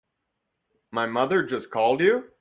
[0.89, 2.23] My mother just called you?